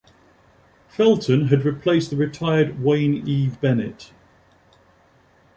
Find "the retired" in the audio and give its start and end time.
2.09-2.79